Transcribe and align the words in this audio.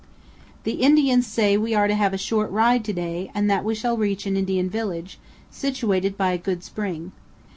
The 0.63 0.81
Indians 0.81 1.27
say 1.27 1.57
we 1.57 1.75
are 1.75 1.87
to 1.87 1.93
have 1.93 2.11
a 2.11 2.17
short 2.17 2.49
ride 2.49 2.83
to 2.85 2.91
day 2.91 3.29
and 3.35 3.47
that 3.51 3.63
we 3.63 3.75
shall 3.75 3.97
reach 3.97 4.25
an 4.25 4.35
Indian 4.35 4.67
village, 4.67 5.19
situated 5.51 6.17
by 6.17 6.31
a 6.31 6.39
good 6.39 6.63
spring. 6.63 7.11